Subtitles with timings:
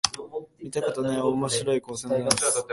[0.59, 2.65] 見たことない面白い構成のダンス